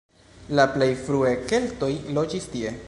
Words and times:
La 0.59 0.65
plej 0.77 0.89
frue 1.03 1.35
keltoj 1.53 1.93
loĝis 2.19 2.53
tie. 2.57 2.79